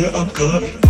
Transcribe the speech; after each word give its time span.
yeah, 0.00 0.10
I'm 0.14 0.28
good. 0.28 0.87